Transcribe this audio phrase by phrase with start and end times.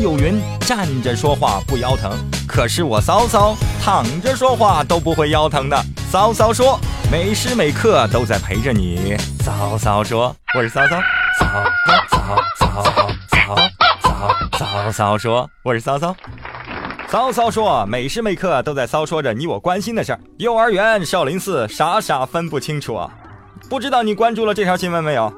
[0.00, 2.10] 有云：“站着说话不腰疼。”
[2.48, 5.76] 可是我骚骚躺着说话都不会腰疼的。
[6.10, 6.78] 骚骚说
[7.10, 10.96] ：“每时每刻都在陪着你。”骚骚说：“我是骚骚。”
[11.38, 11.46] 骚
[12.10, 13.56] 骚骚骚骚
[14.00, 16.14] 骚骚骚骚说：“我是骚骚。”
[17.08, 23.10] 骚骚说：“每时每刻都在骚说着你我关心的事儿。”幼儿园、少林寺，傻傻分不清楚啊！
[23.68, 25.32] 不知道你关注了这条新闻没有？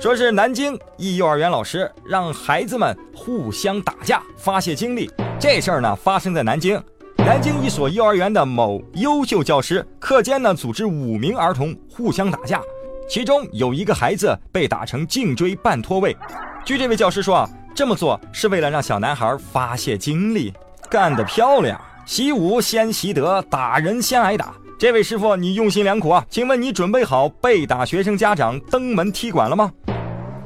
[0.00, 5.10] 说是南京一幼儿园老师让孩子们互相打架发泄精力。
[5.40, 6.80] 这事儿呢发生在南京，
[7.16, 12.62] 南京一所幼儿园的某优秀教师课间呢组织五名儿童互相打架，
[13.10, 16.16] 其中有一个孩子被打成颈椎半脱位。
[16.64, 20.54] 据这位教师说啊，这么做是为了让小男孩发泄精力。
[20.88, 21.78] 干得漂亮！
[22.06, 24.54] 习武先习德，打人先挨打。
[24.78, 26.24] 这位师傅，你用心良苦啊！
[26.30, 29.72] 请问你准备好被打学生家长登门踢馆了吗？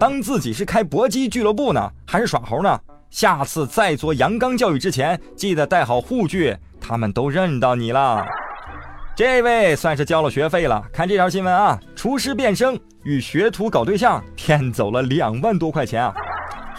[0.03, 2.77] 当自己是开搏击俱乐部呢，还是耍猴呢？
[3.09, 6.57] 下次再做阳刚教育之前，记得带好护具。
[6.81, 8.27] 他们都认到你了。
[9.15, 10.85] 这位算是交了学费了。
[10.93, 16.13] 看这条新闻啊，厨师变声与学徒搞对象，骗走了两万多块钱啊！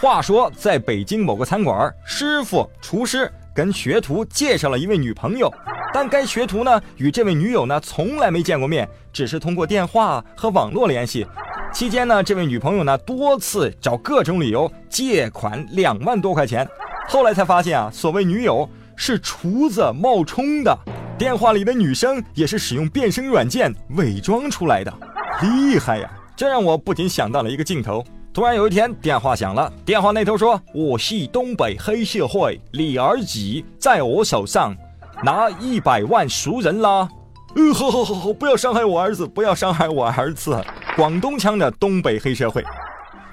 [0.01, 3.31] 话说，在北京某个餐馆，师傅、厨师。
[3.55, 5.49] 跟学徒介绍了一位女朋友，
[5.93, 11.25] 但该学徒呢与这位女友呢从来没见过面，只是通过电话和网络联系。
[11.73, 16.67] 期间呢，这位女朋友呢多次找各种理由借款两万多块钱。
[17.07, 20.77] 后来才发现啊，所谓女友是厨子冒充的，
[21.17, 24.93] 电话里的女生也是使用变声软件伪装出来的，
[25.41, 26.09] 厉害呀！
[26.35, 28.03] 这让我不禁想到了一个镜头。
[28.31, 29.71] 突然有一天，电话响了。
[29.83, 34.75] 电话那头说：“我系东北黑社会李儿子，在我手上
[35.23, 37.09] 拿一百万赎人啦。”
[37.55, 40.59] 嗯，好好好好，不要伤害我儿子，不要伤害我儿子。
[40.95, 42.63] 广东腔的东北黑社会。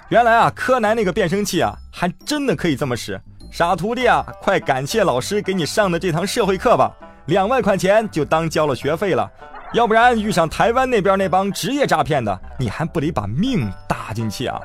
[0.08, 3.20] 原来啊，柯南那个变声器啊，还真的可以这么使。
[3.52, 6.90] 傻徒弟啊，快感谢老师给你上的这堂社会课吧，
[7.26, 9.30] 两万块钱就当交了学费了。
[9.74, 14.58] 要不然遇上台湾那边那帮职业诈骗的，你还不得把命搭进去啊？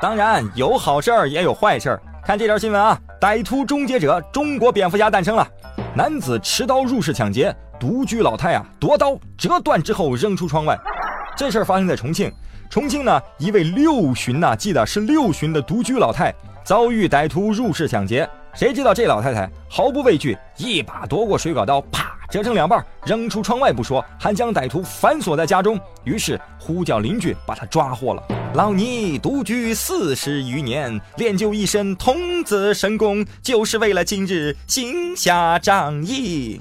[0.00, 2.02] 当然有好事儿也有坏事儿。
[2.24, 5.46] 看这条新闻啊，歹徒终结者中国蝙蝠侠诞生了。
[5.94, 10.76] 男子持刀入室抢劫，独居老太啊夺刀折断之后扔出窗外。
[11.36, 12.32] 这事儿发生在重庆。
[12.70, 16.34] 重庆呢，一位六旬呐，记得是六旬的独居老太
[16.64, 18.28] 遭遇歹徒入室抢劫。
[18.54, 25.78] 谁知道这老太太毫不畏惧，一把夺过水果刀，啪折成两半，扔出窗外不说，还将歹徒反锁在家中。
[26.04, 28.22] 于是呼叫邻居把他抓获了。
[28.54, 36.58] 老尼独居四十余年，练就一身童子神功，就是为了今日行侠仗义。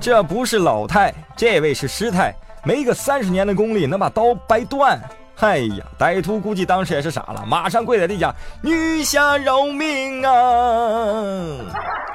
[0.00, 5.00] 这不是老太，这位是师太，没个三十年的功力，能把刀掰断。
[5.40, 11.60] 哎呀，歹徒估计当时也是傻了，马上跪在地下，女侠饶命啊！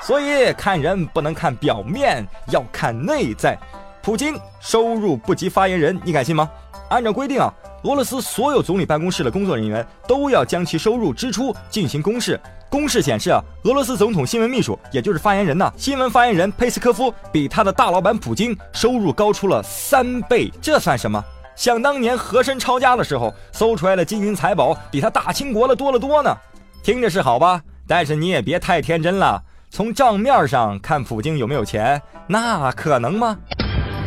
[0.02, 3.58] 所以看人不能看表面，要看内在。
[4.02, 6.52] 普京收入不及发言人，你敢信吗？
[6.90, 7.54] 按照规定啊。
[7.84, 12.40] 俄罗斯所有总理办公室的工作人员都要将其收入支出进行公示。
[12.74, 20.52] 公示显示啊，俄罗斯总统新闻秘书，也就是发言人呐，新闻发言人佩斯科夫比他的大老板普京收入高出了三倍。
[20.60, 21.24] 这算什么？
[21.56, 26.36] 想当年和珅抄家的时候，搜出来的金银财宝比他大清国的多了多呢。
[26.82, 29.40] 听着是好吧，但是你也别太天真了。
[29.70, 33.38] 从账面上看，普京有没有钱，那可能吗？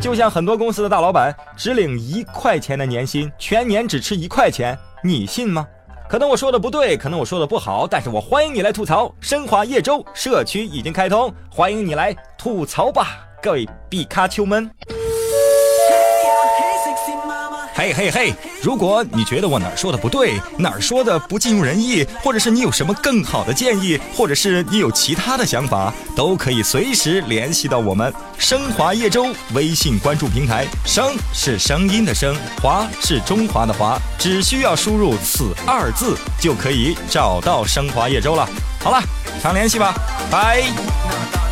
[0.00, 5.64] 就像很多公司的大老板只领一块钱的年薪，全年只吃一块钱，你信吗？
[6.08, 9.12] 可能我说的不对，可能我说的不好，但是我欢迎你来吐槽。
[9.20, 14.70] 升华叶州社区已经开通，欢迎你来吐槽吧，各位比卡丘们。
[17.76, 18.34] 嘿嘿嘿！
[18.62, 30.64] 如果你觉得我哪儿说的不对，哪儿说的不尽如人意，或者是你有什么更好的建议，或者是你有其他的想法，都可以随时联系到我们升华叶舟微信关注平台。
[30.86, 38.48] 声是声音的声，华是中华的华，只需要输入此二字就可以找到升华叶舟了。
[38.80, 39.02] 好了，
[39.42, 39.94] 常联系吧，
[40.30, 41.45] 拜。